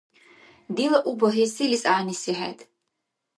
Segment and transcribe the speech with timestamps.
[0.75, 2.59] Дила у багьес селис гӀягӀниси хӀед?